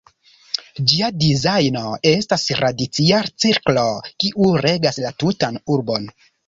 Ĝia 0.91 1.09
dizajno 1.23 1.83
estas 2.13 2.47
radia 2.63 3.23
cirklo 3.45 3.87
kiu 4.25 4.53
regas 4.69 5.03
la 5.07 5.19
tutan 5.25 5.67
urbon. 5.79 6.15